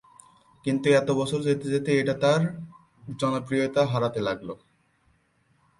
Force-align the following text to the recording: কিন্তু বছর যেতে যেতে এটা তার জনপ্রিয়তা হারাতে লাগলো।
কিন্তু 0.65 0.87
বছর 1.13 1.39
যেতে 1.41 1.65
যেতে 1.69 1.91
এটা 1.99 2.15
তার 2.23 2.41
জনপ্রিয়তা 3.19 3.81
হারাতে 3.85 4.19
লাগলো। 4.21 4.53